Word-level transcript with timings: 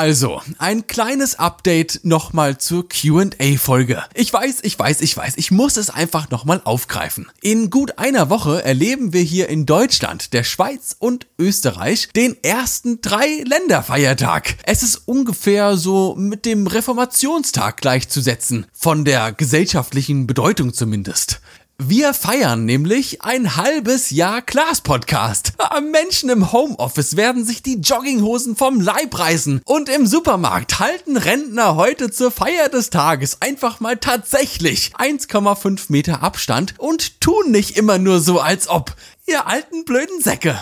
Also, 0.00 0.40
ein 0.58 0.86
kleines 0.86 1.40
Update 1.40 2.02
nochmal 2.04 2.56
zur 2.56 2.88
QA-Folge. 2.88 4.04
Ich 4.14 4.32
weiß, 4.32 4.60
ich 4.62 4.78
weiß, 4.78 5.00
ich 5.00 5.16
weiß, 5.16 5.32
ich 5.38 5.50
muss 5.50 5.76
es 5.76 5.90
einfach 5.90 6.30
nochmal 6.30 6.60
aufgreifen. 6.62 7.26
In 7.40 7.68
gut 7.68 7.98
einer 7.98 8.30
Woche 8.30 8.62
erleben 8.64 9.12
wir 9.12 9.22
hier 9.22 9.48
in 9.48 9.66
Deutschland, 9.66 10.34
der 10.34 10.44
Schweiz 10.44 10.94
und 11.00 11.26
Österreich 11.36 12.10
den 12.14 12.36
ersten 12.44 13.00
drei 13.00 13.42
Länderfeiertag. 13.44 14.58
Es 14.62 14.84
ist 14.84 15.02
ungefähr 15.06 15.76
so 15.76 16.14
mit 16.14 16.46
dem 16.46 16.68
Reformationstag 16.68 17.78
gleichzusetzen, 17.78 18.66
von 18.72 19.04
der 19.04 19.32
gesellschaftlichen 19.32 20.28
Bedeutung 20.28 20.74
zumindest. 20.74 21.40
Wir 21.80 22.12
feiern 22.12 22.64
nämlich 22.64 23.22
ein 23.22 23.54
halbes 23.54 24.10
Jahr 24.10 24.42
Klaas-Podcast. 24.42 25.52
Menschen 25.92 26.28
im 26.28 26.50
Homeoffice 26.50 27.14
werden 27.14 27.44
sich 27.44 27.62
die 27.62 27.76
Jogginghosen 27.76 28.56
vom 28.56 28.80
Leib 28.80 29.16
reißen. 29.16 29.62
Und 29.64 29.88
im 29.88 30.04
Supermarkt 30.04 30.80
halten 30.80 31.16
Rentner 31.16 31.76
heute 31.76 32.10
zur 32.10 32.32
Feier 32.32 32.68
des 32.68 32.90
Tages 32.90 33.40
einfach 33.42 33.78
mal 33.78 33.96
tatsächlich 33.96 34.92
1,5 34.98 35.84
Meter 35.90 36.20
Abstand 36.24 36.74
und 36.78 37.20
tun 37.20 37.52
nicht 37.52 37.76
immer 37.76 37.98
nur 37.98 38.18
so, 38.18 38.40
als 38.40 38.68
ob. 38.68 38.96
Ihr 39.26 39.46
alten 39.46 39.84
blöden 39.84 40.20
Säcke. 40.20 40.58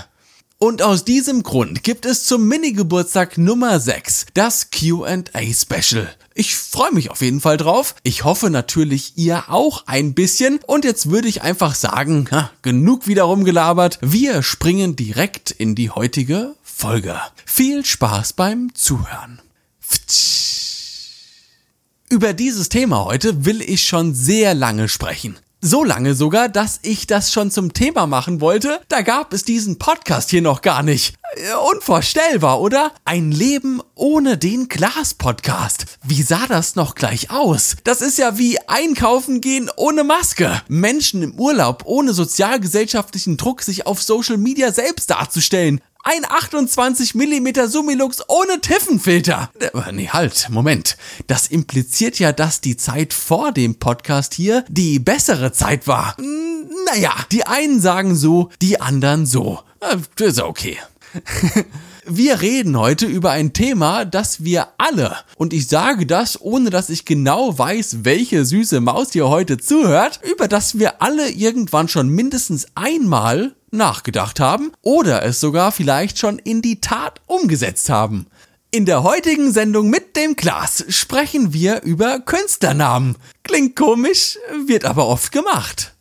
Und 0.58 0.82
aus 0.82 1.04
diesem 1.04 1.42
Grund 1.42 1.82
gibt 1.82 2.04
es 2.04 2.24
zum 2.24 2.46
Mini-Geburtstag 2.46 3.38
Nummer 3.38 3.80
6 3.80 4.26
das 4.34 4.70
QA-Special. 4.70 6.14
Ich 6.38 6.54
freue 6.54 6.92
mich 6.92 7.10
auf 7.10 7.22
jeden 7.22 7.40
Fall 7.40 7.56
drauf. 7.56 7.94
Ich 8.02 8.24
hoffe 8.24 8.50
natürlich 8.50 9.14
ihr 9.16 9.48
auch 9.48 9.84
ein 9.86 10.12
bisschen. 10.12 10.60
Und 10.66 10.84
jetzt 10.84 11.10
würde 11.10 11.28
ich 11.28 11.40
einfach 11.40 11.74
sagen, 11.74 12.28
ha, 12.30 12.50
genug 12.60 13.06
wieder 13.06 13.22
rumgelabert. 13.22 13.98
Wir 14.02 14.42
springen 14.42 14.96
direkt 14.96 15.50
in 15.50 15.74
die 15.74 15.88
heutige 15.88 16.54
Folge. 16.62 17.18
Viel 17.46 17.86
Spaß 17.86 18.34
beim 18.34 18.74
Zuhören. 18.74 19.40
Über 22.10 22.34
dieses 22.34 22.68
Thema 22.68 23.06
heute 23.06 23.46
will 23.46 23.62
ich 23.62 23.84
schon 23.84 24.14
sehr 24.14 24.52
lange 24.52 24.90
sprechen. 24.90 25.38
So 25.68 25.82
lange 25.82 26.14
sogar, 26.14 26.48
dass 26.48 26.78
ich 26.82 27.08
das 27.08 27.32
schon 27.32 27.50
zum 27.50 27.72
Thema 27.72 28.06
machen 28.06 28.40
wollte, 28.40 28.80
da 28.88 29.00
gab 29.00 29.32
es 29.32 29.42
diesen 29.42 29.80
Podcast 29.80 30.30
hier 30.30 30.40
noch 30.40 30.62
gar 30.62 30.84
nicht. 30.84 31.16
Äh, 31.34 31.54
unvorstellbar, 31.74 32.60
oder? 32.60 32.92
Ein 33.04 33.32
Leben 33.32 33.82
ohne 33.96 34.38
den 34.38 34.68
Glas-Podcast. 34.68 35.86
Wie 36.04 36.22
sah 36.22 36.46
das 36.46 36.76
noch 36.76 36.94
gleich 36.94 37.32
aus? 37.32 37.78
Das 37.82 38.00
ist 38.00 38.16
ja 38.16 38.38
wie 38.38 38.60
einkaufen 38.68 39.40
gehen 39.40 39.68
ohne 39.74 40.04
Maske. 40.04 40.62
Menschen 40.68 41.24
im 41.24 41.34
Urlaub 41.34 41.82
ohne 41.84 42.12
sozialgesellschaftlichen 42.12 43.36
Druck, 43.36 43.62
sich 43.62 43.88
auf 43.88 44.00
Social 44.00 44.36
Media 44.36 44.70
selbst 44.70 45.10
darzustellen. 45.10 45.80
Ein 46.08 46.24
28 46.24 47.16
mm 47.16 47.66
Sumilux 47.66 48.22
ohne 48.28 48.60
Tiffenfilter. 48.60 49.50
Äh, 49.58 49.90
nee, 49.90 50.08
halt, 50.08 50.46
Moment. 50.50 50.96
Das 51.26 51.48
impliziert 51.48 52.20
ja, 52.20 52.30
dass 52.30 52.60
die 52.60 52.76
Zeit 52.76 53.12
vor 53.12 53.50
dem 53.50 53.80
Podcast 53.80 54.32
hier 54.32 54.64
die 54.68 55.00
bessere 55.00 55.50
Zeit 55.50 55.88
war. 55.88 56.16
Naja, 56.86 57.10
die 57.32 57.44
einen 57.44 57.80
sagen 57.80 58.14
so, 58.14 58.50
die 58.62 58.80
anderen 58.80 59.26
so. 59.26 59.58
Äh, 59.80 59.96
das 60.14 60.34
ist 60.34 60.42
okay. 60.42 60.78
Wir 62.08 62.40
reden 62.40 62.78
heute 62.78 63.06
über 63.06 63.32
ein 63.32 63.52
Thema, 63.52 64.04
das 64.04 64.44
wir 64.44 64.68
alle, 64.78 65.16
und 65.36 65.52
ich 65.52 65.66
sage 65.66 66.06
das, 66.06 66.40
ohne 66.40 66.70
dass 66.70 66.88
ich 66.88 67.04
genau 67.04 67.58
weiß, 67.58 68.04
welche 68.04 68.44
süße 68.44 68.80
Maus 68.80 69.10
hier 69.10 69.28
heute 69.28 69.58
zuhört, 69.58 70.20
über 70.22 70.46
das 70.46 70.78
wir 70.78 71.02
alle 71.02 71.28
irgendwann 71.28 71.88
schon 71.88 72.08
mindestens 72.08 72.68
einmal 72.76 73.56
nachgedacht 73.76 74.40
haben 74.40 74.72
oder 74.82 75.22
es 75.22 75.40
sogar 75.40 75.72
vielleicht 75.72 76.18
schon 76.18 76.38
in 76.38 76.62
die 76.62 76.80
Tat 76.80 77.20
umgesetzt 77.26 77.88
haben. 77.88 78.26
In 78.70 78.84
der 78.84 79.02
heutigen 79.04 79.52
Sendung 79.52 79.88
mit 79.88 80.16
dem 80.16 80.36
Glas 80.36 80.84
sprechen 80.88 81.52
wir 81.52 81.82
über 81.82 82.20
Künstlernamen. 82.20 83.16
Klingt 83.42 83.76
komisch, 83.76 84.38
wird 84.66 84.84
aber 84.84 85.06
oft 85.06 85.32
gemacht. 85.32 85.94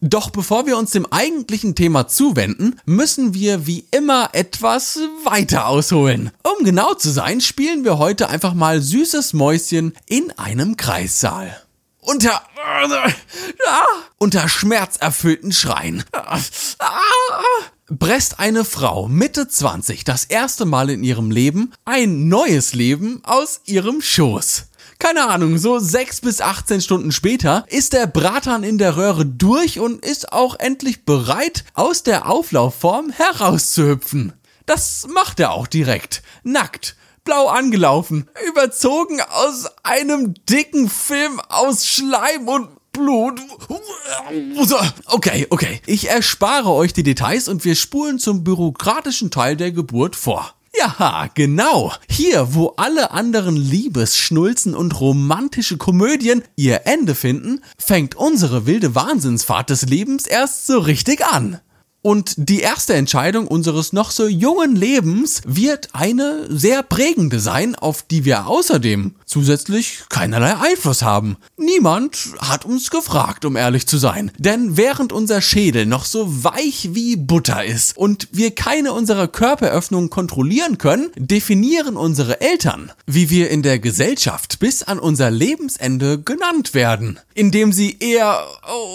Doch 0.00 0.30
bevor 0.30 0.66
wir 0.66 0.78
uns 0.78 0.90
dem 0.90 1.06
eigentlichen 1.06 1.74
Thema 1.74 2.06
zuwenden, 2.06 2.76
müssen 2.84 3.34
wir 3.34 3.66
wie 3.66 3.86
immer 3.90 4.30
etwas 4.32 5.00
weiter 5.24 5.66
ausholen. 5.66 6.30
Um 6.42 6.64
genau 6.64 6.94
zu 6.94 7.10
sein, 7.10 7.40
spielen 7.40 7.84
wir 7.84 7.98
heute 7.98 8.28
einfach 8.28 8.54
mal 8.54 8.80
süßes 8.80 9.32
Mäuschen 9.32 9.92
in 10.06 10.30
einem 10.38 10.76
Kreissaal 10.76 11.56
unter, 12.08 12.42
unter 14.16 14.48
schmerzerfüllten 14.48 15.52
Schreien. 15.52 16.04
Presst 17.98 18.38
eine 18.38 18.64
Frau 18.64 19.08
Mitte 19.08 19.48
20 19.48 20.04
das 20.04 20.24
erste 20.24 20.64
Mal 20.64 20.90
in 20.90 21.04
ihrem 21.04 21.30
Leben 21.30 21.72
ein 21.84 22.28
neues 22.28 22.74
Leben 22.74 23.20
aus 23.24 23.60
ihrem 23.66 24.00
Schoß. 24.00 24.66
Keine 24.98 25.28
Ahnung, 25.28 25.58
so 25.58 25.78
6 25.78 26.22
bis 26.22 26.40
18 26.40 26.80
Stunden 26.80 27.12
später 27.12 27.64
ist 27.68 27.92
der 27.92 28.06
Bratan 28.06 28.64
in 28.64 28.78
der 28.78 28.96
Röhre 28.96 29.24
durch 29.24 29.78
und 29.78 30.04
ist 30.04 30.32
auch 30.32 30.58
endlich 30.58 31.04
bereit, 31.04 31.64
aus 31.74 32.02
der 32.02 32.28
Auflaufform 32.28 33.10
herauszuhüpfen. 33.10 34.32
Das 34.66 35.06
macht 35.08 35.40
er 35.40 35.52
auch 35.52 35.66
direkt. 35.66 36.22
Nackt 36.42 36.96
blau 37.28 37.48
angelaufen, 37.48 38.26
überzogen 38.48 39.20
aus 39.20 39.66
einem 39.82 40.32
dicken 40.48 40.88
Film 40.88 41.40
aus 41.50 41.84
Schleim 41.84 42.48
und 42.48 42.68
Blut. 42.92 43.38
Okay, 45.04 45.46
okay. 45.50 45.82
Ich 45.84 46.08
erspare 46.08 46.70
euch 46.70 46.94
die 46.94 47.02
Details 47.02 47.48
und 47.48 47.66
wir 47.66 47.74
spulen 47.74 48.18
zum 48.18 48.44
bürokratischen 48.44 49.30
Teil 49.30 49.56
der 49.56 49.72
Geburt 49.72 50.16
vor. 50.16 50.54
Ja, 50.78 51.28
genau. 51.34 51.92
Hier, 52.08 52.54
wo 52.54 52.72
alle 52.78 53.10
anderen 53.10 53.56
Liebesschnulzen 53.56 54.74
und 54.74 54.98
romantische 54.98 55.76
Komödien 55.76 56.42
ihr 56.56 56.86
Ende 56.86 57.14
finden, 57.14 57.60
fängt 57.76 58.14
unsere 58.14 58.64
wilde 58.64 58.94
Wahnsinnsfahrt 58.94 59.68
des 59.68 59.82
Lebens 59.82 60.26
erst 60.26 60.66
so 60.66 60.78
richtig 60.78 61.26
an. 61.26 61.60
Und 62.00 62.34
die 62.36 62.60
erste 62.60 62.94
Entscheidung 62.94 63.48
unseres 63.48 63.92
noch 63.92 64.10
so 64.10 64.28
jungen 64.28 64.76
Lebens 64.76 65.42
wird 65.44 65.88
eine 65.92 66.46
sehr 66.48 66.82
prägende 66.82 67.40
sein, 67.40 67.74
auf 67.74 68.02
die 68.02 68.24
wir 68.24 68.46
außerdem 68.46 69.14
zusätzlich 69.28 70.04
keinerlei 70.08 70.56
Einfluss 70.56 71.02
haben. 71.02 71.36
Niemand 71.56 72.16
hat 72.40 72.64
uns 72.64 72.90
gefragt, 72.90 73.44
um 73.44 73.56
ehrlich 73.56 73.86
zu 73.86 73.98
sein. 73.98 74.32
Denn 74.38 74.76
während 74.76 75.12
unser 75.12 75.40
Schädel 75.40 75.86
noch 75.86 76.04
so 76.04 76.44
weich 76.44 76.90
wie 76.92 77.16
Butter 77.16 77.64
ist 77.64 77.96
und 77.96 78.28
wir 78.32 78.54
keine 78.54 78.92
unserer 78.92 79.28
Körperöffnungen 79.28 80.10
kontrollieren 80.10 80.78
können, 80.78 81.10
definieren 81.16 81.96
unsere 81.96 82.40
Eltern, 82.40 82.92
wie 83.06 83.30
wir 83.30 83.50
in 83.50 83.62
der 83.62 83.78
Gesellschaft 83.78 84.58
bis 84.58 84.82
an 84.82 84.98
unser 84.98 85.30
Lebensende 85.30 86.20
genannt 86.20 86.74
werden, 86.74 87.20
indem 87.34 87.72
sie 87.72 87.98
eher 88.00 88.44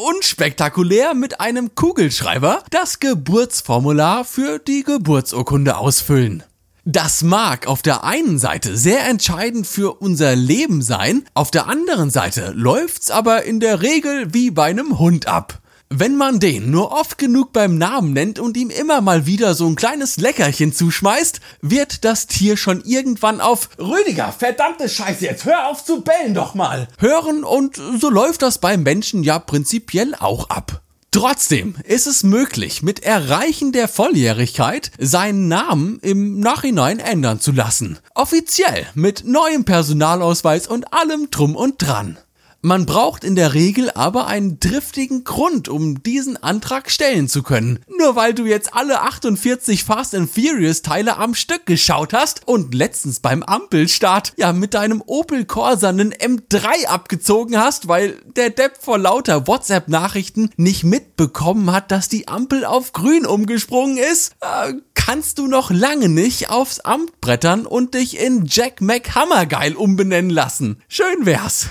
unspektakulär 0.10 1.14
mit 1.14 1.40
einem 1.40 1.76
Kugelschreiber 1.76 2.64
das 2.72 3.00
Geburtsformular 3.00 4.26
für 4.26 4.60
die 4.60 4.84
Geburtsurkunde 4.84 5.78
ausfüllen. 5.78 6.44
Das 6.86 7.24
mag 7.24 7.66
auf 7.66 7.82
der 7.82 8.04
einen 8.04 8.40
Seite 8.40 8.76
sehr 8.76 9.08
entscheidend 9.08 9.66
für 9.66 10.02
unser 10.02 10.36
Leben 10.36 10.82
sein, 10.82 11.24
auf 11.34 11.50
der 11.50 11.68
anderen 11.68 12.10
Seite 12.10 12.52
läuft's 12.54 13.10
aber 13.10 13.44
in 13.44 13.62
der 13.62 13.82
Regel 13.82 14.34
wie 14.34 14.52
bei 14.52 14.66
einem 14.66 15.00
Hund 15.00 15.26
ab. 15.26 15.62
Wenn 15.90 16.18
man 16.18 16.42
den 16.42 16.72
nur 16.72 16.92
oft 16.92 17.18
genug 17.18 17.54
beim 17.54 17.78
Namen 17.78 18.12
nennt 18.12 18.38
und 18.38 18.58
ihm 18.58 18.70
immer 18.70 19.00
mal 19.00 19.26
wieder 19.26 19.54
so 19.54 19.66
ein 19.66 19.78
kleines 19.78 20.18
Leckerchen 20.18 20.74
zuschmeißt, 20.74 21.40
wird 21.62 22.04
das 22.04 22.28
Tier 22.28 22.58
schon 22.58 22.84
irgendwann 22.84 23.40
auf 23.40 23.70
Rüdiger, 23.80 24.34
verdammte 24.38 24.90
Scheiße, 24.90 25.24
jetzt 25.24 25.46
hör 25.46 25.70
auf 25.70 25.86
zu 25.86 26.02
bellen 26.02 26.34
doch 26.34 26.54
mal. 26.54 26.90
Hören 27.00 27.46
und 27.46 27.80
so 27.98 28.10
läuft 28.10 28.42
das 28.42 28.58
beim 28.58 28.84
Menschen 28.84 29.24
ja 29.24 29.40
prinzipiell 29.40 30.16
auch 30.16 30.50
ab. 30.50 30.82
Trotzdem 31.14 31.76
ist 31.84 32.08
es 32.08 32.24
möglich, 32.24 32.82
mit 32.82 33.04
Erreichen 33.04 33.72
der 33.72 33.88
Volljährigkeit 33.88 34.90
seinen 34.98 35.48
Namen 35.48 36.00
im 36.02 36.40
Nachhinein 36.40 36.98
ändern 36.98 37.40
zu 37.40 37.52
lassen. 37.52 38.00
Offiziell 38.16 38.88
mit 38.96 39.24
neuem 39.24 39.64
Personalausweis 39.64 40.66
und 40.66 40.92
allem 40.92 41.30
drum 41.30 41.56
und 41.56 41.80
dran. 41.80 42.18
Man 42.66 42.86
braucht 42.86 43.26
in 43.26 43.36
der 43.36 43.54
Regel 43.54 43.92
aber 43.92 44.28
einen 44.28 44.58
driftigen 44.58 45.26
Grund, 45.26 45.68
um 45.68 46.02
diesen 46.02 46.42
Antrag 46.42 46.90
stellen 46.90 47.28
zu 47.28 47.44
können. 47.44 47.80
Nur 48.00 48.16
weil 48.16 48.34
du 48.34 48.46
jetzt 48.46 48.74
alle 48.74 49.02
48 49.02 49.84
Fast 49.84 50.16
and 50.16 50.32
Furious 50.32 50.82
Teile 50.82 51.18
am 51.18 51.36
Stück 51.36 51.66
geschaut 51.66 52.14
hast 52.14 52.48
und 52.48 52.74
letztens 52.74 53.20
beim 53.20 53.44
Ampelstart 53.44 54.32
ja 54.38 54.54
mit 54.54 54.76
deinem 54.76 55.04
Opel 55.06 55.44
Corsa 55.44 55.90
einen 55.90 56.14
M3 56.14 56.88
abgezogen 56.88 57.58
hast, 57.58 57.90
weil 57.90 58.16
der 58.38 58.50
Depp 58.50 58.78
vor 58.80 58.98
lauter 58.98 59.46
WhatsApp-Nachrichten 59.46 60.50
nicht 60.56 60.86
mitbekommen 60.86 61.70
hat, 61.70 61.92
dass 61.92 62.08
die 62.08 62.30
Ampel 62.30 62.64
auf 62.64 62.94
grün 62.94 63.26
umgesprungen 63.26 63.98
ist, 63.98 64.36
äh, 64.40 64.76
kannst 64.96 65.38
du 65.38 65.48
noch 65.48 65.70
lange 65.70 66.08
nicht 66.08 66.50
aufs 66.50 66.80
Amt 66.80 67.20
brettern 67.20 67.66
und 67.66 67.94
dich 67.94 68.18
in 68.18 68.46
Jack 68.48 68.80
McHammergeil 68.80 69.76
umbenennen 69.76 70.32
lassen. 70.32 70.82
Schön 70.88 71.26
wär's. 71.26 71.68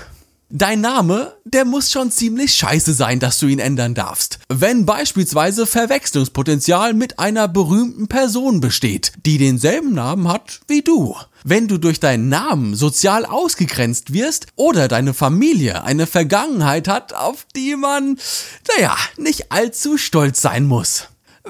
Dein 0.55 0.81
Name, 0.81 1.33
der 1.45 1.65
muss 1.65 1.89
schon 1.89 2.11
ziemlich 2.11 2.53
scheiße 2.53 2.93
sein, 2.93 3.19
dass 3.19 3.39
du 3.39 3.47
ihn 3.47 3.57
ändern 3.57 3.95
darfst. 3.95 4.37
Wenn 4.49 4.85
beispielsweise 4.85 5.65
Verwechslungspotenzial 5.65 6.93
mit 6.93 7.17
einer 7.17 7.47
berühmten 7.47 8.07
Person 8.07 8.59
besteht, 8.59 9.13
die 9.25 9.39
denselben 9.39 9.95
Namen 9.95 10.27
hat 10.27 10.59
wie 10.67 10.83
du. 10.83 11.15
Wenn 11.43 11.67
du 11.67 11.79
durch 11.79 11.99
deinen 11.99 12.29
Namen 12.29 12.75
sozial 12.75 13.25
ausgegrenzt 13.25 14.13
wirst 14.13 14.45
oder 14.55 14.87
deine 14.87 15.15
Familie 15.15 15.85
eine 15.85 16.05
Vergangenheit 16.05 16.87
hat, 16.87 17.13
auf 17.13 17.47
die 17.55 17.75
man, 17.75 18.19
naja, 18.77 18.95
nicht 19.17 19.51
allzu 19.51 19.97
stolz 19.97 20.39
sein 20.39 20.67
muss. 20.67 21.07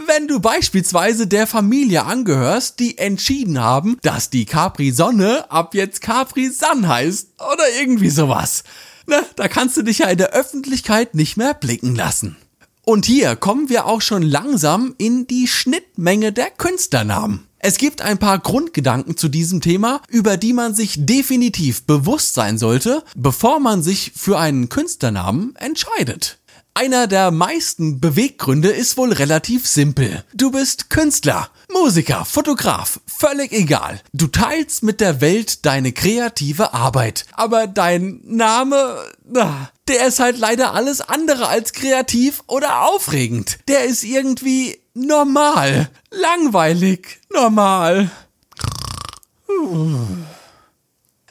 Wenn 0.07 0.29
du 0.29 0.39
beispielsweise 0.39 1.27
der 1.27 1.45
Familie 1.45 2.05
angehörst, 2.05 2.79
die 2.79 2.97
entschieden 2.97 3.59
haben, 3.59 3.97
dass 4.01 4.29
die 4.29 4.45
Capri 4.45 4.91
Sonne 4.91 5.51
ab 5.51 5.75
jetzt 5.75 6.00
Capri 6.00 6.50
Sun 6.50 6.88
heißt 6.88 7.31
oder 7.38 7.65
irgendwie 7.81 8.09
sowas. 8.09 8.63
Na, 9.05 9.21
da 9.35 9.47
kannst 9.47 9.77
du 9.77 9.81
dich 9.81 10.00
ja 10.00 10.07
in 10.07 10.17
der 10.17 10.33
Öffentlichkeit 10.33 11.15
nicht 11.15 11.38
mehr 11.38 11.53
blicken 11.53 11.95
lassen. 11.95 12.38
Und 12.85 13.05
hier 13.05 13.35
kommen 13.38 13.69
wir 13.69 13.85
auch 13.85 14.01
schon 14.01 14.23
langsam 14.23 14.94
in 14.97 15.25
die 15.25 15.47
Schnittmenge 15.47 16.33
der 16.33 16.50
Künstlernamen. 16.50 17.47
Es 17.59 17.77
gibt 17.77 18.01
ein 18.01 18.17
paar 18.17 18.39
Grundgedanken 18.39 19.15
zu 19.15 19.29
diesem 19.29 19.61
Thema, 19.61 20.01
über 20.09 20.35
die 20.35 20.51
man 20.51 20.75
sich 20.75 21.05
definitiv 21.05 21.83
bewusst 21.83 22.33
sein 22.33 22.57
sollte, 22.57 23.03
bevor 23.15 23.61
man 23.61 23.81
sich 23.81 24.11
für 24.17 24.38
einen 24.38 24.67
Künstlernamen 24.67 25.55
entscheidet. 25.55 26.39
Einer 26.75 27.06
der 27.06 27.30
meisten 27.30 28.00
Beweggründe 28.00 28.70
ist 28.70 28.98
wohl 28.98 29.14
relativ 29.14 29.68
simpel. 29.68 30.24
Du 30.34 30.50
bist 30.50 30.90
Künstler, 30.90 31.50
Musiker, 31.72 32.25
Fotograf, 32.25 33.00
völlig 33.06 33.52
egal. 33.52 34.02
Du 34.12 34.25
teilst 34.25 34.81
mit 34.81 35.00
der 35.00 35.22
Welt 35.22 35.68
deine 35.68 35.92
kreative 35.92 36.74
Arbeit. 36.74 37.25
Aber 37.34 37.68
dein 37.68 38.22
Name, 38.24 38.98
der 39.88 40.08
ist 40.08 40.20
halt 40.20 40.40
leider 40.40 40.74
alles 40.74 41.02
andere 41.02 41.48
als 41.48 41.74
kreativ 41.74 42.42
oder 42.48 42.88
aufregend. 42.88 43.60
Der 43.68 43.84
ist 43.84 44.04
irgendwie 44.04 44.80
normal, 44.96 45.90
langweilig, 46.10 47.20
normal. 47.31 48.10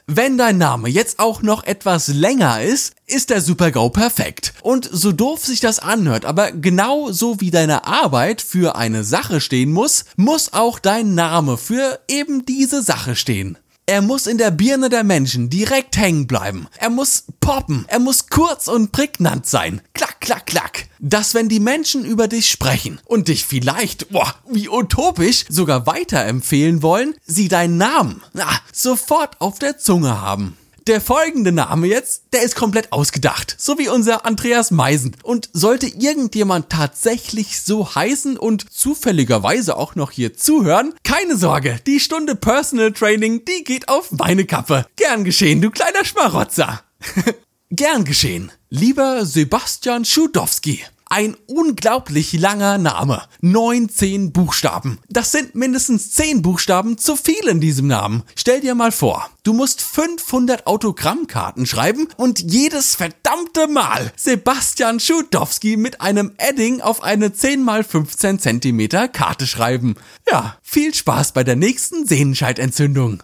Wenn 0.07 0.37
dein 0.37 0.57
Name 0.57 0.89
jetzt 0.89 1.19
auch 1.19 1.41
noch 1.41 1.63
etwas 1.63 2.09
länger 2.09 2.61
ist, 2.61 2.93
ist 3.07 3.29
der 3.29 3.39
Super-GO 3.39 3.89
perfekt. 3.89 4.53
Und 4.61 4.89
so 4.91 5.13
doof 5.13 5.45
sich 5.45 5.61
das 5.61 5.79
anhört, 5.79 6.25
aber 6.25 6.51
genau 6.51 7.13
so 7.13 7.39
wie 7.39 7.51
deine 7.51 7.85
Arbeit 7.85 8.41
für 8.41 8.75
eine 8.75 9.05
Sache 9.05 9.39
stehen 9.39 9.71
muss, 9.71 10.03
muss 10.17 10.51
auch 10.51 10.79
dein 10.79 11.15
Name 11.15 11.57
für 11.57 12.01
eben 12.09 12.45
diese 12.45 12.83
Sache 12.83 13.15
stehen. 13.15 13.57
Er 13.85 14.01
muss 14.01 14.27
in 14.27 14.37
der 14.37 14.51
Birne 14.51 14.87
der 14.87 15.03
Menschen 15.03 15.49
direkt 15.49 15.97
hängen 15.97 16.25
bleiben. 16.25 16.67
Er 16.77 16.89
muss 16.89 17.25
poppen. 17.41 17.83
Er 17.89 17.99
muss 17.99 18.29
kurz 18.29 18.69
und 18.69 18.93
prägnant 18.93 19.45
sein. 19.45 19.81
Klack, 19.93 20.21
klack, 20.21 20.45
klack. 20.45 20.87
Dass 20.99 21.33
wenn 21.33 21.49
die 21.49 21.59
Menschen 21.59 22.05
über 22.05 22.29
dich 22.29 22.49
sprechen 22.49 23.01
und 23.03 23.27
dich 23.27 23.45
vielleicht, 23.45 24.09
boah, 24.09 24.35
wie 24.49 24.69
utopisch, 24.69 25.43
sogar 25.49 25.85
weiterempfehlen 25.85 26.81
wollen, 26.81 27.15
sie 27.25 27.49
deinen 27.49 27.77
Namen, 27.77 28.23
na, 28.31 28.47
sofort 28.71 29.41
auf 29.41 29.59
der 29.59 29.77
Zunge 29.77 30.21
haben. 30.21 30.55
Der 30.87 30.99
folgende 30.99 31.53
Name 31.53 31.87
jetzt, 31.87 32.23
der 32.33 32.43
ist 32.43 32.57
komplett 32.57 32.91
ausgedacht, 32.91 33.55
so 33.57 33.77
wie 33.77 33.87
unser 33.87 34.25
Andreas 34.25 34.69
Meisen. 34.69 35.15
Und 35.23 35.49
sollte 35.53 35.87
irgendjemand 35.87 36.69
tatsächlich 36.69 37.61
so 37.61 37.95
heißen 37.95 38.35
und 38.35 38.69
zufälligerweise 38.69 39.77
auch 39.77 39.95
noch 39.95 40.11
hier 40.11 40.33
zuhören, 40.35 40.93
keine 41.05 41.37
Sorge, 41.37 41.79
die 41.87 42.01
Stunde 42.01 42.35
Personal 42.35 42.91
Training, 42.91 43.45
die 43.45 43.63
geht 43.63 43.87
auf 43.87 44.11
meine 44.11 44.43
Kappe. 44.43 44.85
Gern 44.97 45.23
geschehen, 45.23 45.61
du 45.61 45.71
kleiner 45.71 46.03
Schmarotzer. 46.03 46.83
Gern 47.71 48.03
geschehen, 48.03 48.51
lieber 48.69 49.25
Sebastian 49.25 50.03
Schudowski. 50.03 50.83
Ein 51.15 51.37
unglaublich 51.45 52.33
langer 52.33 52.79
Name. 52.79 53.21
19 53.41 54.33
Buchstaben. 54.33 54.97
Das 55.09 55.31
sind 55.31 55.53
mindestens 55.53 56.09
10 56.13 56.41
Buchstaben 56.41 56.97
zu 56.97 57.15
viel 57.15 57.47
in 57.47 57.61
diesem 57.61 57.85
Namen. 57.85 58.23
Stell 58.35 58.61
dir 58.61 58.73
mal 58.73 58.91
vor, 58.91 59.29
du 59.43 59.53
musst 59.53 59.83
500 59.83 60.65
Autogrammkarten 60.65 61.67
schreiben 61.67 62.07
und 62.17 62.39
jedes 62.39 62.95
verdammte 62.95 63.67
Mal 63.67 64.11
Sebastian 64.15 64.99
Schudowski 64.99 65.77
mit 65.77 66.01
einem 66.01 66.31
Edding 66.39 66.81
auf 66.81 67.03
eine 67.03 67.31
10 67.31 67.67
x 67.67 67.87
15 67.91 68.39
cm 68.39 69.11
Karte 69.11 69.45
schreiben. 69.45 69.93
Ja, 70.27 70.57
viel 70.63 70.95
Spaß 70.95 71.33
bei 71.33 71.43
der 71.43 71.55
nächsten 71.55 72.07
Sehnenscheidentzündung 72.07 73.21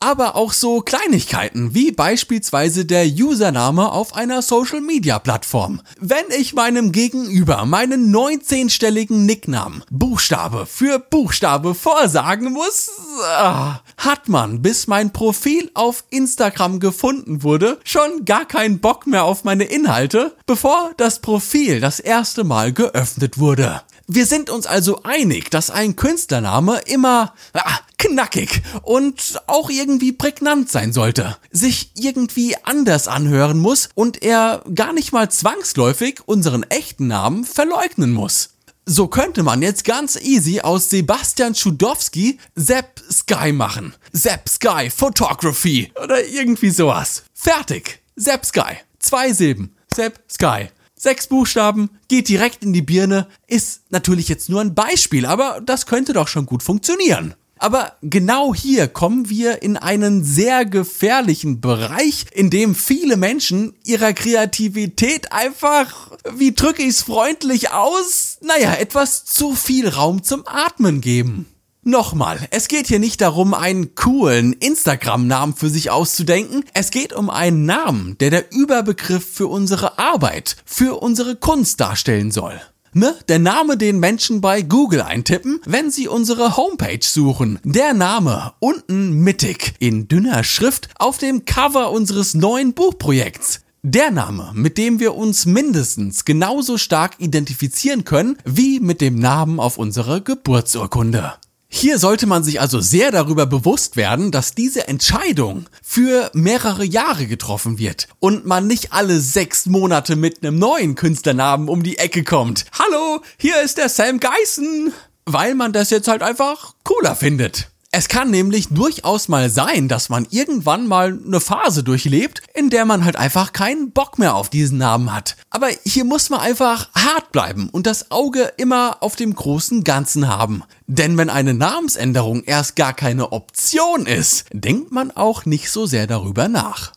aber 0.00 0.34
auch 0.34 0.54
so 0.54 0.80
Kleinigkeiten 0.80 1.74
wie 1.74 1.92
beispielsweise 1.92 2.86
der 2.86 3.06
Username 3.06 3.92
auf 3.92 4.14
einer 4.16 4.40
Social 4.40 4.80
Media 4.80 5.18
Plattform. 5.18 5.82
Wenn 5.98 6.24
ich 6.36 6.54
meinem 6.54 6.90
Gegenüber 6.90 7.66
meinen 7.66 8.14
19-stelligen 8.14 9.26
Nicknamen 9.26 9.84
Buchstabe 9.90 10.64
für 10.64 10.98
Buchstabe 10.98 11.74
vorsagen 11.74 12.52
muss, 12.52 12.90
ah, 13.26 13.80
hat 13.98 14.28
man, 14.28 14.62
bis 14.62 14.86
mein 14.86 15.12
Profil 15.12 15.70
auf 15.74 16.04
Instagram 16.08 16.80
gefunden 16.80 17.42
wurde, 17.42 17.78
schon 17.84 18.24
gar 18.24 18.46
keinen 18.46 18.80
Bock 18.80 19.06
mehr 19.06 19.24
auf 19.24 19.44
meine 19.44 19.64
Inhalte, 19.64 20.34
bevor 20.46 20.92
das 20.96 21.20
Profil 21.20 21.80
das 21.80 22.00
erste 22.00 22.42
Mal 22.42 22.72
geöffnet 22.72 23.38
wurde. 23.38 23.82
Wir 24.12 24.26
sind 24.26 24.50
uns 24.50 24.66
also 24.66 25.04
einig, 25.04 25.52
dass 25.52 25.70
ein 25.70 25.94
Künstlername 25.94 26.80
immer 26.86 27.32
ah, 27.52 27.78
knackig 27.96 28.60
und 28.82 29.40
auch 29.46 29.70
irgendwie 29.70 30.10
prägnant 30.10 30.68
sein 30.68 30.92
sollte, 30.92 31.36
sich 31.52 31.92
irgendwie 31.94 32.56
anders 32.64 33.06
anhören 33.06 33.60
muss 33.60 33.88
und 33.94 34.20
er 34.24 34.64
gar 34.74 34.92
nicht 34.92 35.12
mal 35.12 35.30
zwangsläufig 35.30 36.22
unseren 36.26 36.64
echten 36.64 37.06
Namen 37.06 37.44
verleugnen 37.44 38.10
muss. 38.10 38.54
So 38.84 39.06
könnte 39.06 39.44
man 39.44 39.62
jetzt 39.62 39.84
ganz 39.84 40.20
easy 40.20 40.60
aus 40.60 40.90
Sebastian 40.90 41.54
Schudowski 41.54 42.40
Sepp 42.56 43.00
Sky 43.12 43.52
machen. 43.52 43.94
Sepp 44.10 44.48
Sky 44.48 44.90
Photography 44.90 45.92
oder 46.02 46.26
irgendwie 46.26 46.70
sowas. 46.70 47.22
Fertig. 47.32 48.00
Sepp 48.16 48.44
Sky. 48.44 48.78
Zwei 48.98 49.32
Silben. 49.32 49.76
Sepp 49.94 50.18
Sky. 50.28 50.70
Sechs 51.02 51.28
Buchstaben, 51.28 51.88
geht 52.08 52.28
direkt 52.28 52.62
in 52.62 52.74
die 52.74 52.82
Birne, 52.82 53.26
ist 53.46 53.84
natürlich 53.88 54.28
jetzt 54.28 54.50
nur 54.50 54.60
ein 54.60 54.74
Beispiel, 54.74 55.24
aber 55.24 55.62
das 55.64 55.86
könnte 55.86 56.12
doch 56.12 56.28
schon 56.28 56.44
gut 56.44 56.62
funktionieren. 56.62 57.32
Aber 57.56 57.96
genau 58.02 58.54
hier 58.54 58.86
kommen 58.86 59.30
wir 59.30 59.62
in 59.62 59.78
einen 59.78 60.24
sehr 60.24 60.66
gefährlichen 60.66 61.62
Bereich, 61.62 62.26
in 62.34 62.50
dem 62.50 62.74
viele 62.74 63.16
Menschen 63.16 63.72
ihrer 63.82 64.12
Kreativität 64.12 65.32
einfach, 65.32 66.10
wie 66.34 66.52
drücke 66.52 66.82
ich 66.82 66.90
es 66.90 67.02
freundlich 67.04 67.70
aus, 67.70 68.36
naja, 68.42 68.74
etwas 68.74 69.24
zu 69.24 69.54
viel 69.54 69.88
Raum 69.88 70.22
zum 70.22 70.42
Atmen 70.46 71.00
geben. 71.00 71.46
Nochmal, 71.82 72.46
es 72.50 72.68
geht 72.68 72.88
hier 72.88 72.98
nicht 72.98 73.22
darum, 73.22 73.54
einen 73.54 73.94
coolen 73.94 74.52
Instagram-Namen 74.52 75.54
für 75.54 75.70
sich 75.70 75.90
auszudenken. 75.90 76.62
Es 76.74 76.90
geht 76.90 77.14
um 77.14 77.30
einen 77.30 77.64
Namen, 77.64 78.18
der 78.18 78.28
der 78.28 78.52
Überbegriff 78.52 79.26
für 79.26 79.46
unsere 79.46 79.98
Arbeit, 79.98 80.56
für 80.66 81.00
unsere 81.00 81.36
Kunst 81.36 81.80
darstellen 81.80 82.32
soll. 82.32 82.60
Ne? 82.92 83.16
Der 83.28 83.38
Name, 83.38 83.78
den 83.78 83.98
Menschen 83.98 84.42
bei 84.42 84.60
Google 84.60 85.00
eintippen, 85.00 85.60
wenn 85.64 85.90
sie 85.90 86.06
unsere 86.06 86.58
Homepage 86.58 87.00
suchen. 87.02 87.58
Der 87.64 87.94
Name 87.94 88.52
unten 88.58 89.12
mittig 89.24 89.72
in 89.78 90.06
dünner 90.06 90.44
Schrift 90.44 90.90
auf 90.98 91.16
dem 91.16 91.46
Cover 91.46 91.92
unseres 91.92 92.34
neuen 92.34 92.74
Buchprojekts. 92.74 93.60
Der 93.82 94.10
Name, 94.10 94.50
mit 94.54 94.76
dem 94.76 95.00
wir 95.00 95.14
uns 95.14 95.46
mindestens 95.46 96.26
genauso 96.26 96.76
stark 96.76 97.14
identifizieren 97.20 98.04
können 98.04 98.36
wie 98.44 98.80
mit 98.80 99.00
dem 99.00 99.18
Namen 99.18 99.58
auf 99.58 99.78
unserer 99.78 100.20
Geburtsurkunde. 100.20 101.32
Hier 101.72 102.00
sollte 102.00 102.26
man 102.26 102.42
sich 102.42 102.60
also 102.60 102.80
sehr 102.80 103.12
darüber 103.12 103.46
bewusst 103.46 103.96
werden, 103.96 104.32
dass 104.32 104.56
diese 104.56 104.88
Entscheidung 104.88 105.66
für 105.80 106.28
mehrere 106.34 106.84
Jahre 106.84 107.28
getroffen 107.28 107.78
wird 107.78 108.08
und 108.18 108.44
man 108.44 108.66
nicht 108.66 108.92
alle 108.92 109.20
sechs 109.20 109.66
Monate 109.66 110.16
mit 110.16 110.42
einem 110.42 110.58
neuen 110.58 110.96
Künstlernamen 110.96 111.68
um 111.68 111.84
die 111.84 111.96
Ecke 111.96 112.24
kommt. 112.24 112.66
Hallo, 112.76 113.22
hier 113.38 113.62
ist 113.62 113.78
der 113.78 113.88
Sam 113.88 114.18
Geissen, 114.18 114.92
weil 115.26 115.54
man 115.54 115.72
das 115.72 115.90
jetzt 115.90 116.08
halt 116.08 116.22
einfach 116.22 116.74
cooler 116.82 117.14
findet. 117.14 117.69
Es 117.92 118.06
kann 118.06 118.30
nämlich 118.30 118.68
durchaus 118.68 119.26
mal 119.26 119.50
sein, 119.50 119.88
dass 119.88 120.10
man 120.10 120.24
irgendwann 120.30 120.86
mal 120.86 121.18
eine 121.26 121.40
Phase 121.40 121.82
durchlebt, 121.82 122.40
in 122.54 122.70
der 122.70 122.84
man 122.84 123.04
halt 123.04 123.16
einfach 123.16 123.52
keinen 123.52 123.90
Bock 123.90 124.16
mehr 124.16 124.36
auf 124.36 124.48
diesen 124.48 124.78
Namen 124.78 125.12
hat. 125.12 125.36
Aber 125.50 125.68
hier 125.84 126.04
muss 126.04 126.30
man 126.30 126.38
einfach 126.38 126.88
hart 126.94 127.32
bleiben 127.32 127.68
und 127.68 127.88
das 127.88 128.12
Auge 128.12 128.52
immer 128.58 128.98
auf 129.00 129.16
dem 129.16 129.34
großen 129.34 129.82
Ganzen 129.82 130.28
haben. 130.28 130.62
Denn 130.86 131.18
wenn 131.18 131.30
eine 131.30 131.52
Namensänderung 131.52 132.44
erst 132.44 132.76
gar 132.76 132.92
keine 132.92 133.32
Option 133.32 134.06
ist, 134.06 134.44
denkt 134.52 134.92
man 134.92 135.10
auch 135.10 135.44
nicht 135.44 135.68
so 135.68 135.84
sehr 135.86 136.06
darüber 136.06 136.46
nach. 136.46 136.92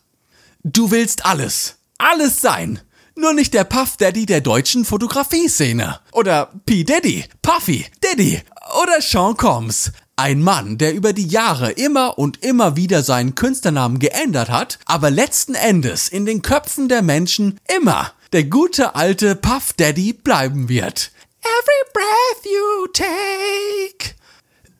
Du 0.62 0.92
willst 0.92 1.26
alles. 1.26 1.74
Alles 1.98 2.40
sein. 2.40 2.78
Nur 3.16 3.32
nicht 3.32 3.52
der 3.52 3.64
Puff 3.64 3.96
Daddy 3.96 4.26
der 4.26 4.40
deutschen 4.40 4.84
Fotografie-Szene. 4.84 5.98
Oder 6.12 6.52
P. 6.66 6.84
Daddy, 6.84 7.24
Puffy, 7.42 7.86
Daddy 8.00 8.42
oder 8.82 9.00
Sean 9.00 9.36
Combs. 9.36 9.92
Ein 10.16 10.42
Mann, 10.42 10.78
der 10.78 10.94
über 10.94 11.12
die 11.12 11.26
Jahre 11.26 11.72
immer 11.72 12.18
und 12.18 12.44
immer 12.44 12.76
wieder 12.76 13.02
seinen 13.02 13.34
Künstlernamen 13.34 13.98
geändert 13.98 14.48
hat, 14.48 14.78
aber 14.86 15.10
letzten 15.10 15.54
Endes 15.54 16.08
in 16.08 16.24
den 16.24 16.40
Köpfen 16.40 16.88
der 16.88 17.02
Menschen 17.02 17.58
immer 17.74 18.12
der 18.32 18.44
gute 18.44 18.94
alte 18.94 19.34
Puff 19.34 19.72
Daddy 19.72 20.12
bleiben 20.12 20.68
wird. 20.68 21.10
Every 21.42 21.92
breath 21.92 22.44
you 22.44 22.86
take. 22.92 24.14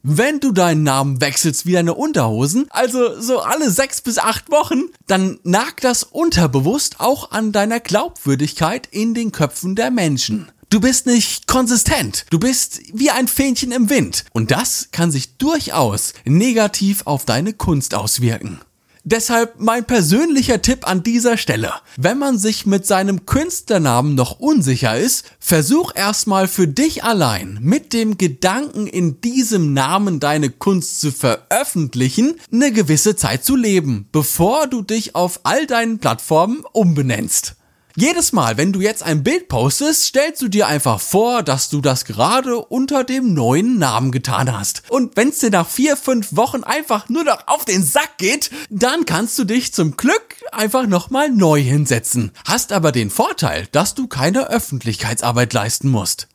Wenn 0.07 0.39
du 0.39 0.53
deinen 0.53 0.83
Namen 0.83 1.21
wechselst 1.21 1.65
wie 1.65 1.73
deine 1.73 1.95
Unterhosen, 1.95 2.67
also 2.71 3.21
so 3.21 3.41
alle 3.41 3.71
sechs 3.71 4.03
bis 4.03 4.19
acht 4.19 4.51
Wochen, 4.51 4.83
dann 5.07 5.41
nagt 5.45 5.83
das 5.83 6.05
unterbewusst 6.05 7.01
auch 7.01 7.31
an 7.31 7.53
deiner 7.53 7.81
Glaubwürdigkeit 7.81 8.87
in 8.91 9.15
den 9.15 9.33
Köpfen 9.33 9.75
der 9.75 9.91
Menschen. 9.91 10.53
Du 10.75 10.81
bist 10.81 11.07
nicht 11.07 11.47
konsistent. 11.47 12.27
Du 12.31 12.41
bist 12.41 12.81
wie 12.93 13.09
ein 13.09 13.29
Fähnchen 13.29 13.71
im 13.71 13.91
Wind. 13.91 14.25
Und 14.33 14.51
das 14.51 14.89
kann 14.91 15.13
sich 15.13 15.37
durchaus 15.37 16.15
negativ 16.25 17.03
auf 17.05 17.25
deine 17.25 17.53
Kunst 17.53 17.95
auswirken. 17.95 18.59
Deshalb 19.05 19.61
mein 19.61 19.85
persönlicher 19.85 20.63
Tipp 20.63 20.89
an 20.89 21.05
dieser 21.05 21.37
Stelle. 21.37 21.75
Wenn 21.97 22.19
man 22.19 22.41
sich 22.41 22.67
mit 22.67 22.89
seinem 22.89 23.25
Künstlernamen 23.25 24.17
noch 24.17 24.41
unsicher 24.41 24.99
ist, 24.99 25.27
versuch 25.39 25.95
erstmal 25.95 26.49
für 26.49 26.67
dich 26.67 27.05
allein 27.05 27.61
mit 27.63 27.93
dem 27.93 28.19
Gedanken 28.19 28.89
in 28.89 29.21
diesem 29.21 29.75
Namen 29.75 30.19
deine 30.19 30.51
Kunst 30.51 30.99
zu 30.99 31.13
veröffentlichen, 31.13 32.35
eine 32.53 32.73
gewisse 32.73 33.15
Zeit 33.15 33.45
zu 33.45 33.55
leben, 33.55 34.09
bevor 34.11 34.67
du 34.67 34.83
dich 34.83 35.15
auf 35.15 35.39
all 35.45 35.69
deinen 35.69 36.01
Plattformen 36.01 36.65
umbenennst. 36.73 37.55
Jedes 37.97 38.33
Mal, 38.33 38.57
wenn 38.57 38.73
du 38.73 38.81
jetzt 38.81 39.05
ein 39.05 39.23
Bild 39.23 39.47
postest, 39.47 40.03
stellst 40.03 40.43
du 40.43 40.49
dir 40.49 40.67
einfach 40.67 40.99
vor, 40.99 41.45
dass 41.45 41.71
du 41.71 41.81
das 41.81 42.05
gerade 42.05 42.57
unter 42.59 43.05
dem 43.05 43.35
neuen 43.35 43.79
Namen 43.79 44.11
getan 44.11 44.53
hast. 44.53 44.83
Und 44.89 45.17
wenn 45.17 45.29
es 45.29 45.39
dir 45.39 45.51
nach 45.51 45.69
vier, 45.69 45.97
fünf 45.97 46.35
Wochen 46.35 46.65
einfach 46.65 47.09
nur 47.09 47.23
noch 47.23 47.47
auf 47.47 47.65
den 47.65 47.85
Sack 47.85 48.19
geht, 48.19 48.51
dann 48.69 49.07
kannst 49.07 49.39
du 49.39 49.45
dich 49.45 49.73
zum 49.73 49.97
Glück 49.97 50.43
einfach 50.51 50.89
nochmal 50.89 51.31
neu 51.31 51.63
hinsetzen. 51.63 52.33
Hast 52.45 52.73
aber 52.73 52.91
den 52.91 53.11
Vorteil, 53.11 53.69
dass 53.71 53.95
du 53.95 54.09
keine 54.09 54.51
Öffentlichkeitsarbeit 54.51 55.53
leisten 55.53 55.89
musst. 55.89 56.27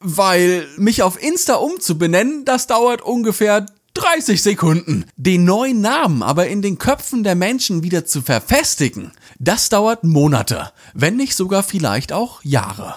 Weil 0.00 0.66
mich 0.78 1.02
auf 1.02 1.22
Insta 1.22 1.56
umzubenennen, 1.56 2.46
das 2.46 2.68
dauert 2.68 3.02
ungefähr 3.02 3.66
30 3.94 4.42
Sekunden. 4.42 5.04
Den 5.16 5.44
neuen 5.44 5.80
Namen 5.80 6.22
aber 6.22 6.48
in 6.48 6.62
den 6.62 6.78
Köpfen 6.78 7.24
der 7.24 7.34
Menschen 7.34 7.82
wieder 7.82 8.04
zu 8.04 8.22
verfestigen, 8.22 9.12
das 9.38 9.68
dauert 9.68 10.04
Monate, 10.04 10.72
wenn 10.94 11.16
nicht 11.16 11.36
sogar 11.36 11.62
vielleicht 11.62 12.12
auch 12.12 12.42
Jahre. 12.42 12.96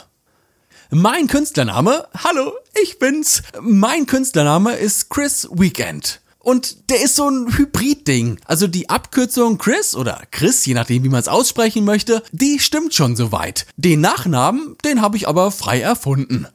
Mein 0.92 1.28
Künstlername, 1.28 2.08
hallo, 2.24 2.54
ich 2.82 3.00
bin's. 3.00 3.42
Mein 3.60 4.06
Künstlername 4.06 4.76
ist 4.76 5.10
Chris 5.10 5.48
Weekend. 5.52 6.22
Und 6.46 6.92
der 6.92 7.02
ist 7.02 7.16
so 7.16 7.28
ein 7.28 7.58
Hybrid-Ding. 7.58 8.40
Also 8.46 8.68
die 8.68 8.88
Abkürzung 8.88 9.58
Chris 9.58 9.96
oder 9.96 10.22
Chris, 10.30 10.64
je 10.68 10.76
nachdem 10.76 11.04
wie 11.04 11.10
man 11.10 11.20
es 11.20 11.28
aussprechen 11.28 11.86
möchte, 11.86 12.22
die 12.32 12.60
stimmt 12.60 12.94
schon 12.94 13.16
soweit. 13.16 13.66
Den 13.78 14.02
Nachnamen, 14.02 14.78
den 14.86 15.02
habe 15.02 15.18
ich 15.18 15.28
aber 15.28 15.50
frei 15.50 15.82
erfunden. 15.82 16.46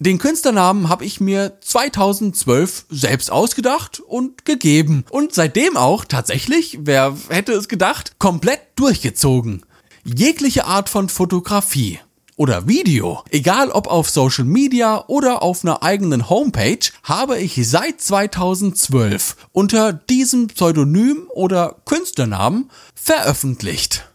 Den 0.00 0.18
Künstlernamen 0.18 0.88
habe 0.88 1.04
ich 1.04 1.20
mir 1.20 1.58
2012 1.60 2.86
selbst 2.88 3.32
ausgedacht 3.32 3.98
und 3.98 4.44
gegeben. 4.44 5.04
Und 5.10 5.34
seitdem 5.34 5.76
auch 5.76 6.04
tatsächlich, 6.04 6.78
wer 6.82 7.16
hätte 7.28 7.52
es 7.52 7.68
gedacht, 7.68 8.12
komplett 8.20 8.60
durchgezogen. 8.76 9.64
Jegliche 10.04 10.66
Art 10.66 10.88
von 10.88 11.08
Fotografie 11.08 11.98
oder 12.36 12.68
Video, 12.68 13.24
egal 13.30 13.70
ob 13.72 13.88
auf 13.88 14.08
Social 14.08 14.44
Media 14.44 15.04
oder 15.08 15.42
auf 15.42 15.64
einer 15.64 15.82
eigenen 15.82 16.30
Homepage, 16.30 16.78
habe 17.02 17.38
ich 17.38 17.58
seit 17.68 18.00
2012 18.00 19.36
unter 19.50 19.92
diesem 19.92 20.46
Pseudonym 20.46 21.26
oder 21.34 21.74
Künstlernamen 21.84 22.70
veröffentlicht. 22.94 24.07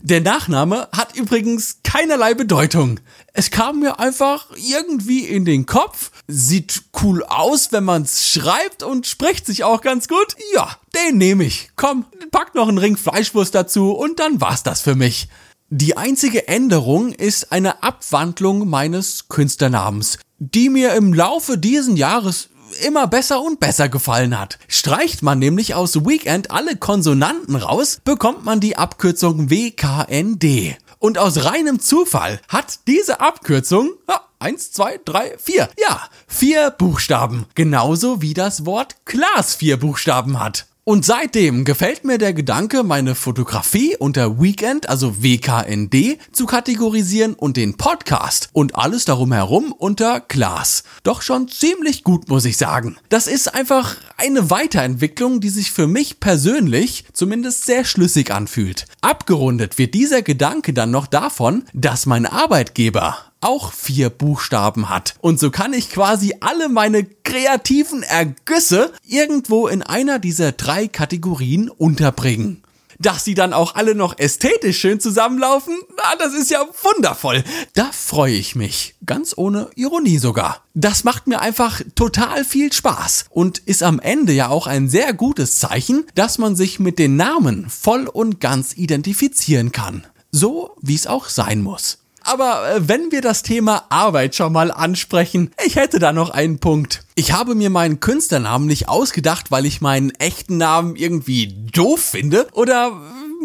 Der 0.00 0.20
Nachname 0.20 0.88
hat 0.92 1.16
übrigens 1.16 1.78
keinerlei 1.82 2.34
Bedeutung. 2.34 3.00
Es 3.32 3.50
kam 3.50 3.80
mir 3.80 3.98
einfach 3.98 4.46
irgendwie 4.56 5.20
in 5.20 5.44
den 5.44 5.66
Kopf, 5.66 6.10
sieht 6.26 6.82
cool 7.02 7.24
aus, 7.24 7.72
wenn 7.72 7.84
man's 7.84 8.28
schreibt 8.28 8.82
und 8.82 9.06
spricht 9.06 9.46
sich 9.46 9.64
auch 9.64 9.80
ganz 9.80 10.08
gut. 10.08 10.36
Ja, 10.54 10.76
den 10.94 11.18
nehme 11.18 11.44
ich. 11.44 11.70
Komm, 11.76 12.04
pack 12.30 12.54
noch 12.54 12.68
einen 12.68 12.78
Ring 12.78 12.96
Fleischwurst 12.96 13.54
dazu 13.54 13.92
und 13.92 14.20
dann 14.20 14.40
war's 14.40 14.62
das 14.62 14.80
für 14.80 14.94
mich. 14.94 15.28
Die 15.68 15.96
einzige 15.96 16.46
Änderung 16.46 17.12
ist 17.12 17.50
eine 17.50 17.82
Abwandlung 17.82 18.68
meines 18.68 19.28
Künstlernamens, 19.28 20.18
die 20.38 20.68
mir 20.68 20.94
im 20.94 21.12
Laufe 21.12 21.58
diesen 21.58 21.96
Jahres 21.96 22.50
immer 22.76 23.06
besser 23.06 23.42
und 23.42 23.60
besser 23.60 23.88
gefallen 23.88 24.38
hat. 24.38 24.58
Streicht 24.68 25.22
man 25.22 25.38
nämlich 25.38 25.74
aus 25.74 26.06
Weekend 26.06 26.50
alle 26.50 26.76
Konsonanten 26.76 27.56
raus, 27.56 27.98
bekommt 28.04 28.44
man 28.44 28.60
die 28.60 28.76
Abkürzung 28.76 29.50
WKND. 29.50 30.76
Und 30.98 31.18
aus 31.18 31.44
reinem 31.44 31.80
Zufall 31.80 32.40
hat 32.48 32.80
diese 32.86 33.20
Abkürzung 33.20 33.90
ja, 34.08 34.20
eins, 34.38 34.72
zwei, 34.72 34.98
drei, 35.04 35.36
vier. 35.38 35.68
Ja, 35.78 36.08
vier 36.26 36.70
Buchstaben. 36.70 37.46
Genauso 37.54 38.22
wie 38.22 38.34
das 38.34 38.66
Wort 38.66 38.96
Glas 39.04 39.54
vier 39.54 39.78
Buchstaben 39.78 40.40
hat. 40.40 40.66
Und 40.88 41.04
seitdem 41.04 41.64
gefällt 41.64 42.04
mir 42.04 42.16
der 42.16 42.32
Gedanke, 42.32 42.84
meine 42.84 43.16
Fotografie 43.16 43.96
unter 43.96 44.40
Weekend, 44.40 44.88
also 44.88 45.20
WKND, 45.20 46.16
zu 46.30 46.46
kategorisieren 46.46 47.34
und 47.34 47.56
den 47.56 47.76
Podcast 47.76 48.50
und 48.52 48.76
alles 48.76 49.04
darum 49.04 49.32
herum 49.32 49.72
unter 49.76 50.20
Class. 50.20 50.84
Doch 51.02 51.22
schon 51.22 51.48
ziemlich 51.48 52.04
gut, 52.04 52.28
muss 52.28 52.44
ich 52.44 52.56
sagen. 52.56 52.98
Das 53.08 53.26
ist 53.26 53.52
einfach 53.52 53.96
eine 54.16 54.48
Weiterentwicklung, 54.48 55.40
die 55.40 55.48
sich 55.48 55.72
für 55.72 55.88
mich 55.88 56.20
persönlich 56.20 57.04
zumindest 57.12 57.66
sehr 57.66 57.84
schlüssig 57.84 58.32
anfühlt. 58.32 58.86
Abgerundet 59.00 59.78
wird 59.78 59.92
dieser 59.92 60.22
Gedanke 60.22 60.72
dann 60.72 60.92
noch 60.92 61.08
davon, 61.08 61.64
dass 61.74 62.06
mein 62.06 62.26
Arbeitgeber 62.26 63.16
auch 63.40 63.72
vier 63.72 64.10
Buchstaben 64.10 64.88
hat. 64.88 65.14
Und 65.20 65.38
so 65.38 65.50
kann 65.50 65.72
ich 65.72 65.90
quasi 65.90 66.34
alle 66.40 66.68
meine 66.68 67.04
kreativen 67.26 68.04
Ergüsse 68.04 68.92
irgendwo 69.04 69.66
in 69.66 69.82
einer 69.82 70.20
dieser 70.20 70.52
drei 70.52 70.86
Kategorien 70.86 71.68
unterbringen. 71.68 72.62
Dass 72.98 73.24
sie 73.24 73.34
dann 73.34 73.52
auch 73.52 73.74
alle 73.74 73.94
noch 73.94 74.18
ästhetisch 74.18 74.78
schön 74.78 75.00
zusammenlaufen, 75.00 75.74
na, 75.96 76.16
das 76.18 76.32
ist 76.32 76.50
ja 76.50 76.64
wundervoll. 76.82 77.44
Da 77.74 77.90
freue 77.92 78.32
ich 78.32 78.54
mich. 78.54 78.94
Ganz 79.04 79.34
ohne 79.36 79.68
Ironie 79.74 80.18
sogar. 80.18 80.64
Das 80.72 81.04
macht 81.04 81.26
mir 81.26 81.40
einfach 81.40 81.82
total 81.94 82.44
viel 82.44 82.72
Spaß 82.72 83.26
und 83.28 83.58
ist 83.58 83.82
am 83.82 83.98
Ende 83.98 84.32
ja 84.32 84.48
auch 84.48 84.66
ein 84.66 84.88
sehr 84.88 85.12
gutes 85.12 85.58
Zeichen, 85.58 86.06
dass 86.14 86.38
man 86.38 86.56
sich 86.56 86.78
mit 86.78 86.98
den 86.98 87.16
Namen 87.16 87.68
voll 87.68 88.06
und 88.06 88.40
ganz 88.40 88.72
identifizieren 88.74 89.72
kann. 89.72 90.06
So 90.30 90.76
wie 90.80 90.94
es 90.94 91.06
auch 91.06 91.28
sein 91.28 91.60
muss. 91.60 91.98
Aber 92.26 92.68
äh, 92.68 92.88
wenn 92.88 93.12
wir 93.12 93.20
das 93.20 93.42
Thema 93.42 93.84
Arbeit 93.88 94.34
schon 94.34 94.52
mal 94.52 94.70
ansprechen, 94.70 95.52
ich 95.64 95.76
hätte 95.76 95.98
da 95.98 96.12
noch 96.12 96.30
einen 96.30 96.58
Punkt. 96.58 97.04
Ich 97.14 97.32
habe 97.32 97.54
mir 97.54 97.70
meinen 97.70 98.00
Künstlernamen 98.00 98.66
nicht 98.66 98.88
ausgedacht, 98.88 99.50
weil 99.50 99.64
ich 99.64 99.80
meinen 99.80 100.10
echten 100.18 100.58
Namen 100.58 100.96
irgendwie 100.96 101.54
doof 101.72 102.00
finde 102.00 102.48
oder 102.52 102.92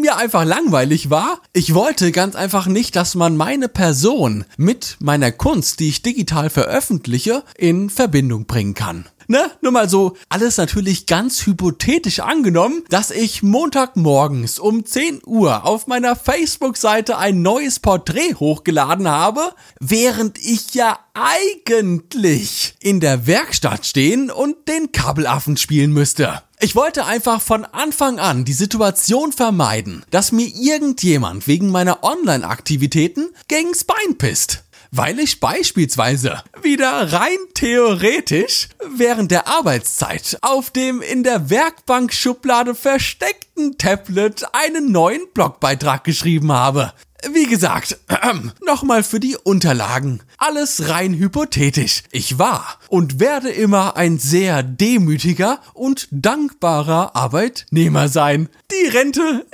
mir 0.02 0.18
einfach 0.18 0.44
langweilig 0.44 1.10
war. 1.10 1.40
Ich 1.54 1.74
wollte 1.74 2.12
ganz 2.12 2.36
einfach 2.36 2.66
nicht, 2.66 2.96
dass 2.96 3.16
man 3.16 3.38
meine 3.38 3.70
Person 3.70 4.46
mit 4.58 4.98
meiner 5.00 5.32
Kunst, 5.32 5.80
die 5.80 5.90
ich 5.90 6.02
digital 6.02 6.50
veröffentliche, 6.50 7.44
in 7.56 7.90
Verbindung 7.90 8.46
bringen 8.46 8.74
kann. 8.74 9.06
Ne? 9.28 9.52
Nur 9.62 9.72
mal 9.72 9.90
so, 9.90 10.16
alles 10.30 10.58
natürlich 10.58 11.06
ganz 11.06 11.46
hypothetisch 11.46 12.20
angenommen, 12.20 12.84
dass 12.90 13.12
ich 13.12 13.44
Montagmorgens 13.44 14.60
um 14.60 14.86
10 14.86 15.22
Uhr 15.26 15.66
auf 15.66 15.88
meiner 15.88 16.16
Facebook-Seite 16.16 17.18
ein 17.18 17.42
neues 17.42 17.80
Porträt 17.80 18.36
hochgeladen 18.36 19.08
habe, 19.08 19.54
während 19.80 20.38
ich 20.38 20.74
ja 20.74 21.00
eigentlich 21.14 22.76
in 22.82 23.00
der 23.00 23.28
Werkstatt 23.28 23.86
stehen 23.86 24.32
und 24.32 24.68
den 24.68 24.92
Kabelaffen 24.92 25.58
spielen 25.58 25.92
müsste. 25.92 26.42
Ich 26.64 26.76
wollte 26.76 27.06
einfach 27.06 27.42
von 27.42 27.66
Anfang 27.66 28.20
an 28.20 28.46
die 28.46 28.54
Situation 28.54 29.32
vermeiden, 29.32 30.06
dass 30.12 30.32
mir 30.32 30.48
irgendjemand 30.48 31.48
wegen 31.48 31.70
meiner 31.70 32.04
Online-Aktivitäten 32.04 33.30
gegens 33.48 33.84
Bein 33.84 34.18
pisst 34.20 34.64
weil 34.92 35.20
ich 35.20 35.40
beispielsweise 35.40 36.44
wieder 36.62 37.14
rein 37.14 37.38
theoretisch 37.54 38.68
während 38.96 39.32
der 39.32 39.48
Arbeitszeit 39.48 40.38
auf 40.42 40.70
dem 40.70 41.02
in 41.02 41.24
der 41.24 41.50
Werkbankschublade 41.50 42.76
versteckten 42.76 43.78
Tablet 43.78 44.46
einen 44.54 44.92
neuen 44.92 45.22
Blogbeitrag 45.34 46.04
geschrieben 46.04 46.52
habe. 46.52 46.94
Wie 47.34 47.46
gesagt, 47.46 48.00
äh, 48.08 48.34
nochmal 48.66 49.04
für 49.04 49.20
die 49.20 49.38
Unterlagen. 49.38 50.24
Alles 50.38 50.90
rein 50.90 51.14
hypothetisch. 51.14 52.04
Ich 52.12 52.40
war 52.40 52.80
und 52.90 53.20
werde 53.20 53.50
immer 53.50 53.96
ein 53.96 54.18
sehr 54.18 54.64
demütiger 54.64 55.62
und 55.74 56.08
dankbarer 56.12 57.16
Arbeitnehmer 57.16 58.10
sein. 58.10 58.50
Die 58.72 58.88
Rente 58.88 59.46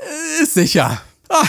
ist 0.41 0.53
sicher. 0.53 1.01
Ah. 1.29 1.45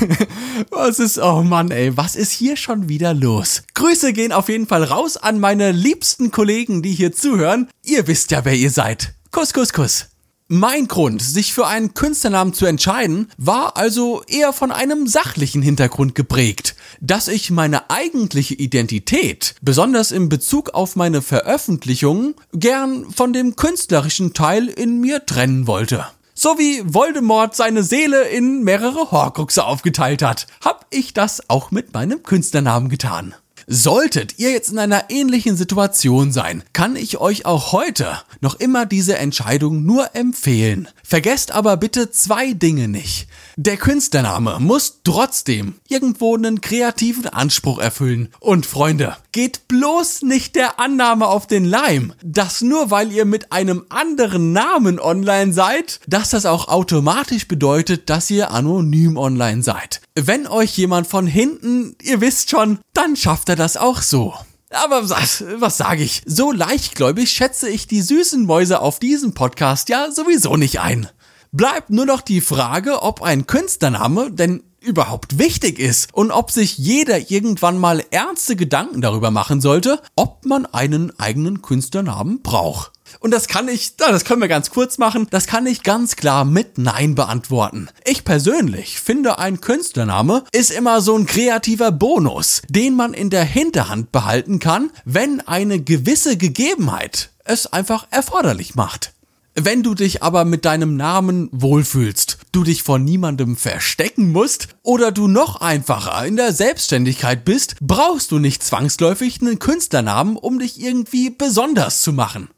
was 0.70 0.98
ist, 0.98 1.18
oh 1.18 1.42
Mann, 1.42 1.70
ey, 1.70 1.96
was 1.96 2.16
ist 2.16 2.32
hier 2.32 2.56
schon 2.56 2.88
wieder 2.88 3.14
los? 3.14 3.62
Grüße 3.74 4.12
gehen 4.12 4.32
auf 4.32 4.48
jeden 4.48 4.66
Fall 4.66 4.84
raus 4.84 5.16
an 5.16 5.40
meine 5.40 5.72
liebsten 5.72 6.30
Kollegen, 6.30 6.82
die 6.82 6.92
hier 6.92 7.12
zuhören. 7.12 7.68
Ihr 7.84 8.06
wisst 8.06 8.30
ja, 8.30 8.44
wer 8.44 8.54
ihr 8.54 8.70
seid. 8.70 9.14
Kuss, 9.30 9.52
Kuss, 9.52 9.72
Kuss. 9.72 10.06
Mein 10.50 10.88
Grund, 10.88 11.20
sich 11.20 11.52
für 11.52 11.66
einen 11.66 11.92
Künstlernamen 11.92 12.54
zu 12.54 12.64
entscheiden, 12.64 13.30
war 13.36 13.76
also 13.76 14.22
eher 14.26 14.54
von 14.54 14.72
einem 14.72 15.06
sachlichen 15.06 15.60
Hintergrund 15.60 16.14
geprägt, 16.14 16.74
dass 17.02 17.28
ich 17.28 17.50
meine 17.50 17.90
eigentliche 17.90 18.54
Identität, 18.54 19.56
besonders 19.60 20.10
in 20.10 20.30
Bezug 20.30 20.70
auf 20.70 20.96
meine 20.96 21.20
Veröffentlichungen, 21.20 22.34
gern 22.54 23.10
von 23.10 23.34
dem 23.34 23.56
künstlerischen 23.56 24.32
Teil 24.32 24.68
in 24.68 25.00
mir 25.00 25.26
trennen 25.26 25.66
wollte. 25.66 26.06
So 26.40 26.56
wie 26.56 26.84
Voldemort 26.84 27.56
seine 27.56 27.82
Seele 27.82 28.28
in 28.28 28.62
mehrere 28.62 29.10
Horcruxe 29.10 29.64
aufgeteilt 29.64 30.22
hat, 30.22 30.46
hab 30.64 30.86
ich 30.90 31.12
das 31.12 31.50
auch 31.50 31.72
mit 31.72 31.92
meinem 31.92 32.22
Künstlernamen 32.22 32.88
getan. 32.90 33.34
Solltet 33.66 34.38
ihr 34.38 34.52
jetzt 34.52 34.70
in 34.70 34.78
einer 34.78 35.10
ähnlichen 35.10 35.56
Situation 35.56 36.30
sein, 36.30 36.62
kann 36.72 36.94
ich 36.94 37.18
euch 37.18 37.44
auch 37.44 37.72
heute 37.72 38.18
noch 38.40 38.54
immer 38.54 38.86
diese 38.86 39.18
Entscheidung 39.18 39.84
nur 39.84 40.14
empfehlen. 40.14 40.88
Vergesst 41.02 41.50
aber 41.50 41.76
bitte 41.76 42.12
zwei 42.12 42.52
Dinge 42.52 42.86
nicht. 42.86 43.26
Der 43.56 43.76
Künstlername 43.76 44.58
muss 44.60 45.00
trotzdem 45.02 45.74
irgendwo 45.88 46.36
einen 46.36 46.60
kreativen 46.60 47.26
Anspruch 47.26 47.80
erfüllen. 47.80 48.28
Und 48.38 48.64
Freunde, 48.64 49.16
geht 49.38 49.68
bloß 49.68 50.22
nicht 50.22 50.56
der 50.56 50.80
Annahme 50.80 51.28
auf 51.28 51.46
den 51.46 51.64
Leim, 51.64 52.12
dass 52.24 52.60
nur 52.60 52.90
weil 52.90 53.12
ihr 53.12 53.24
mit 53.24 53.52
einem 53.52 53.84
anderen 53.88 54.52
Namen 54.52 54.98
online 54.98 55.52
seid, 55.52 56.00
dass 56.08 56.30
das 56.30 56.44
auch 56.44 56.66
automatisch 56.66 57.46
bedeutet, 57.46 58.10
dass 58.10 58.30
ihr 58.30 58.50
anonym 58.50 59.16
online 59.16 59.62
seid 59.62 60.00
wenn 60.26 60.46
euch 60.46 60.76
jemand 60.76 61.06
von 61.06 61.26
hinten, 61.26 61.94
ihr 62.02 62.20
wisst 62.20 62.50
schon, 62.50 62.80
dann 62.92 63.16
schafft 63.16 63.48
er 63.48 63.56
das 63.56 63.76
auch 63.76 64.02
so. 64.02 64.34
Aber 64.70 65.08
was, 65.08 65.44
was 65.56 65.78
sage 65.78 66.02
ich? 66.02 66.22
So 66.26 66.52
leichtgläubig 66.52 67.30
schätze 67.30 67.68
ich 67.68 67.86
die 67.86 68.02
süßen 68.02 68.44
Mäuse 68.44 68.80
auf 68.80 68.98
diesem 68.98 69.32
Podcast 69.32 69.88
ja 69.88 70.10
sowieso 70.10 70.56
nicht 70.56 70.80
ein. 70.80 71.08
Bleibt 71.52 71.90
nur 71.90 72.04
noch 72.04 72.20
die 72.20 72.42
Frage, 72.42 73.02
ob 73.02 73.22
ein 73.22 73.46
Künstlername 73.46 74.30
denn 74.30 74.62
überhaupt 74.80 75.38
wichtig 75.38 75.78
ist 75.78 76.12
und 76.12 76.30
ob 76.30 76.50
sich 76.50 76.78
jeder 76.78 77.30
irgendwann 77.30 77.78
mal 77.78 78.04
ernste 78.10 78.56
Gedanken 78.56 79.00
darüber 79.00 79.30
machen 79.30 79.60
sollte, 79.60 80.00
ob 80.16 80.44
man 80.44 80.66
einen 80.66 81.18
eigenen 81.18 81.62
Künstlernamen 81.62 82.42
braucht. 82.42 82.92
Und 83.20 83.32
das 83.32 83.48
kann 83.48 83.68
ich, 83.68 83.96
das 83.96 84.24
können 84.24 84.40
wir 84.40 84.48
ganz 84.48 84.70
kurz 84.70 84.98
machen, 84.98 85.26
das 85.30 85.46
kann 85.46 85.66
ich 85.66 85.82
ganz 85.82 86.16
klar 86.16 86.44
mit 86.44 86.78
Nein 86.78 87.14
beantworten. 87.14 87.88
Ich 88.04 88.24
persönlich 88.24 89.00
finde, 89.00 89.38
ein 89.38 89.60
Künstlername 89.60 90.44
ist 90.52 90.70
immer 90.70 91.00
so 91.00 91.16
ein 91.16 91.26
kreativer 91.26 91.90
Bonus, 91.90 92.62
den 92.68 92.94
man 92.94 93.14
in 93.14 93.30
der 93.30 93.44
Hinterhand 93.44 94.12
behalten 94.12 94.58
kann, 94.58 94.90
wenn 95.04 95.40
eine 95.40 95.80
gewisse 95.80 96.36
Gegebenheit 96.36 97.30
es 97.44 97.66
einfach 97.66 98.06
erforderlich 98.10 98.74
macht. 98.74 99.12
Wenn 99.60 99.82
du 99.82 99.96
dich 99.96 100.22
aber 100.22 100.44
mit 100.44 100.64
deinem 100.64 100.96
Namen 100.96 101.48
wohlfühlst, 101.50 102.38
du 102.52 102.62
dich 102.62 102.84
vor 102.84 103.00
niemandem 103.00 103.56
verstecken 103.56 104.30
musst 104.30 104.68
oder 104.84 105.10
du 105.10 105.26
noch 105.26 105.60
einfacher 105.60 106.24
in 106.24 106.36
der 106.36 106.52
Selbstständigkeit 106.52 107.44
bist, 107.44 107.74
brauchst 107.80 108.30
du 108.30 108.38
nicht 108.38 108.62
zwangsläufig 108.62 109.40
einen 109.40 109.58
Künstlernamen, 109.58 110.36
um 110.36 110.60
dich 110.60 110.80
irgendwie 110.80 111.30
besonders 111.30 112.02
zu 112.02 112.12
machen. 112.12 112.48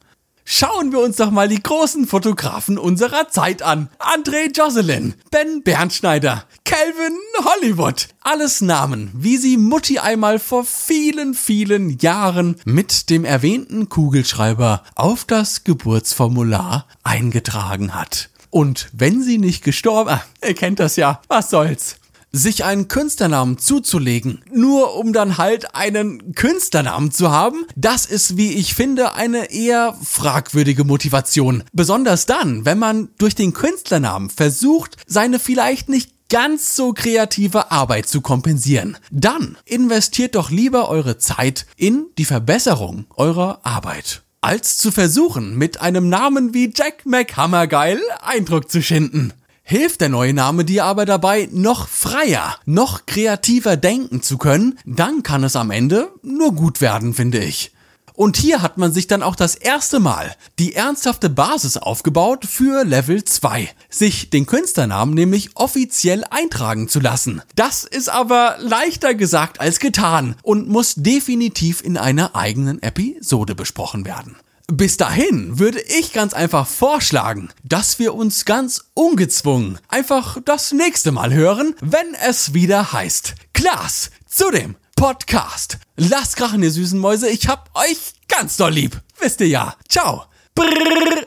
Schauen 0.53 0.91
wir 0.91 0.99
uns 0.99 1.15
doch 1.15 1.31
mal 1.31 1.47
die 1.47 1.63
großen 1.63 2.09
Fotografen 2.09 2.77
unserer 2.77 3.29
Zeit 3.29 3.63
an. 3.63 3.89
André 4.01 4.53
Jocelyn, 4.53 5.15
Ben 5.31 5.63
Bernschneider, 5.63 6.45
Calvin 6.65 7.17
Hollywood. 7.45 8.09
Alles 8.21 8.61
Namen, 8.61 9.13
wie 9.15 9.37
sie 9.37 9.57
Mutti 9.57 10.01
einmal 10.01 10.41
vor 10.41 10.65
vielen, 10.65 11.35
vielen 11.35 11.99
Jahren 12.01 12.57
mit 12.65 13.11
dem 13.11 13.25
erwähnten 13.25 13.89
Kugelschreiber 13.89 14.83
auf 14.97 15.25
das 15.25 15.63
Geburtsformular 15.63 16.89
eingetragen 17.05 17.95
hat. 17.95 18.29
Und 18.51 18.89
wenn 18.93 19.23
sie 19.23 19.39
nicht 19.39 19.63
gestorben, 19.63 20.11
ah, 20.11 20.25
ihr 20.45 20.55
kennt 20.55 20.81
das 20.81 20.97
ja, 20.97 21.23
was 21.29 21.51
soll's 21.51 22.00
sich 22.33 22.65
einen 22.65 22.89
Künstlernamen 22.89 23.59
zuzulegen, 23.59 24.43
nur 24.53 24.97
um 24.97 25.13
dann 25.13 25.39
halt 25.39 25.75
einen 25.75 26.35
Künstlernamen 26.35 27.11
zu 27.11 27.31
haben, 27.31 27.67
das 27.77 28.07
ist, 28.07 28.37
wie 28.37 28.53
ich 28.53 28.75
finde, 28.75 29.15
eine 29.15 29.51
eher 29.51 29.97
fragwürdige 30.03 30.85
Motivation. 30.85 31.65
Besonders 31.73 32.27
dann, 32.27 32.65
wenn 32.65 32.79
man 32.79 33.09
durch 33.19 33.35
den 33.35 33.53
Künstlernamen 33.53 34.31
versucht, 34.31 34.97
seine 35.07 35.39
vielleicht 35.39 35.89
nicht 35.89 36.13
ganz 36.29 36.77
so 36.77 36.93
kreative 36.93 37.73
Arbeit 37.73 38.07
zu 38.07 38.21
kompensieren. 38.21 38.97
Dann 39.11 39.59
investiert 39.65 40.37
doch 40.37 40.51
lieber 40.51 40.89
eure 40.89 41.19
Zeit 41.19 41.67
in 41.77 42.07
die 42.19 42.25
Verbesserung 42.25 43.07
eurer 43.17 43.61
Arbeit 43.65 44.23
als 44.43 44.79
zu 44.79 44.91
versuchen, 44.91 45.57
mit 45.57 45.83
einem 45.83 46.09
Namen 46.09 46.55
wie 46.55 46.73
Jack 46.75 47.05
McHammergeil 47.05 48.01
Eindruck 48.23 48.71
zu 48.71 48.81
schinden 48.83 49.35
hilft 49.71 50.01
der 50.01 50.09
neue 50.09 50.35
Name 50.35 50.65
dir 50.65 50.85
aber 50.85 51.07
dabei, 51.07 51.49
noch 51.53 51.87
freier, 51.87 52.57
noch 52.67 53.07
kreativer 53.07 53.77
denken 53.77 54.21
zu 54.21 54.37
können, 54.37 54.77
dann 54.85 55.23
kann 55.23 55.45
es 55.45 55.55
am 55.55 55.71
Ende 55.71 56.09
nur 56.23 56.57
gut 56.57 56.81
werden, 56.81 57.15
finde 57.15 57.39
ich. 57.39 57.71
Und 58.15 58.37
hier 58.37 58.63
hat 58.63 58.79
man 58.79 58.93
sich 58.93 59.07
dann 59.07 59.23
auch 59.23 59.37
das 59.37 59.55
erste 59.55 60.01
Mal 60.01 60.35
die 60.59 60.75
ernsthafte 60.75 61.31
Basis 61.31 61.77
aufgebaut 61.77 62.45
für 62.45 62.85
Level 62.85 63.23
2. 63.23 63.71
Sich 63.89 64.29
den 64.29 64.45
Künstlernamen 64.45 65.15
nämlich 65.15 65.51
offiziell 65.55 66.25
eintragen 66.29 66.89
zu 66.89 66.99
lassen. 66.99 67.41
Das 67.55 67.85
ist 67.85 68.09
aber 68.09 68.57
leichter 68.59 69.15
gesagt 69.15 69.61
als 69.61 69.79
getan 69.79 70.35
und 70.43 70.69
muss 70.69 70.97
definitiv 70.97 71.81
in 71.81 71.97
einer 71.97 72.35
eigenen 72.35 72.83
Episode 72.83 73.55
besprochen 73.55 74.05
werden. 74.05 74.37
Bis 74.73 74.97
dahin 74.97 75.59
würde 75.59 75.81
ich 75.81 76.13
ganz 76.13 76.33
einfach 76.33 76.65
vorschlagen, 76.65 77.49
dass 77.65 77.99
wir 77.99 78.15
uns 78.15 78.45
ganz 78.45 78.85
ungezwungen 78.95 79.81
einfach 79.89 80.39
das 80.45 80.71
nächste 80.71 81.11
Mal 81.11 81.33
hören, 81.35 81.75
wenn 81.81 82.15
es 82.29 82.55
wieder 82.55 82.93
heißt 82.93 83.35
Klaas 83.53 84.13
zu 84.29 84.49
dem 84.53 84.77
Podcast. 84.95 85.79
Lasst 85.97 86.37
krachen, 86.37 86.63
ihr 86.63 86.71
süßen 86.71 87.01
Mäuse, 87.01 87.29
ich 87.29 87.49
hab 87.49 87.71
euch 87.75 88.13
ganz 88.29 88.57
doll 88.57 88.73
lieb. 88.73 89.01
Wisst 89.19 89.41
ihr 89.41 89.49
ja. 89.49 89.75
Ciao. 89.89 90.27
Brrr. 90.55 91.27